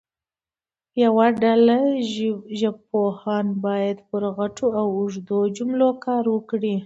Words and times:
یوه 1.03 1.27
ډله 1.43 1.77
ژبپوهان 2.59 3.45
باید 3.65 3.97
پر 4.09 4.23
غټو 4.37 4.67
او 4.79 4.85
اوږدو 4.97 5.39
جملو 5.57 5.89
کار 6.05 6.23
وکړي. 6.35 6.75